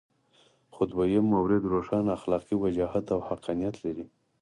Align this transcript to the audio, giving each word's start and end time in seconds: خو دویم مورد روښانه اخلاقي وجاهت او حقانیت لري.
خو 0.73 0.81
دویم 0.91 1.25
مورد 1.33 1.63
روښانه 1.73 2.09
اخلاقي 2.17 2.55
وجاهت 2.59 3.05
او 3.15 3.19
حقانیت 3.29 3.75
لري. 3.85 4.05